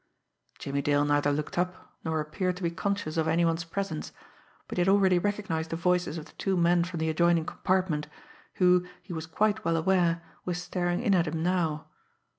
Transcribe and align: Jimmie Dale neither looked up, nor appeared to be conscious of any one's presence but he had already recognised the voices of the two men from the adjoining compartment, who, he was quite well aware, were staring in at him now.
Jimmie 0.57 0.81
Dale 0.81 1.05
neither 1.05 1.31
looked 1.31 1.59
up, 1.59 1.93
nor 2.03 2.19
appeared 2.19 2.57
to 2.57 2.63
be 2.63 2.71
conscious 2.71 3.17
of 3.17 3.27
any 3.27 3.45
one's 3.45 3.63
presence 3.63 4.11
but 4.67 4.79
he 4.79 4.81
had 4.81 4.89
already 4.89 5.19
recognised 5.19 5.69
the 5.69 5.75
voices 5.75 6.17
of 6.17 6.25
the 6.25 6.31
two 6.39 6.57
men 6.57 6.83
from 6.83 6.99
the 6.99 7.09
adjoining 7.11 7.45
compartment, 7.45 8.07
who, 8.55 8.83
he 9.03 9.13
was 9.13 9.27
quite 9.27 9.63
well 9.63 9.77
aware, 9.77 10.23
were 10.43 10.55
staring 10.55 11.03
in 11.03 11.13
at 11.13 11.27
him 11.27 11.43
now. 11.43 11.85